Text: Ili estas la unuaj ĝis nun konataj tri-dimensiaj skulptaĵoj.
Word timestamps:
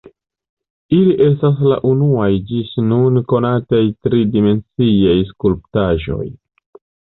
Ili 0.99 1.11
estas 1.25 1.59
la 1.71 1.75
unuaj 1.89 2.29
ĝis 2.51 2.71
nun 2.93 3.19
konataj 3.35 3.83
tri-dimensiaj 4.07 5.15
skulptaĵoj. 5.31 6.27